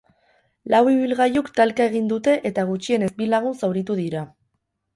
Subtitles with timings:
[0.73, 4.29] Lau ibilgailuk talka egin dute eta gutxienez bi lagun zauritu dira.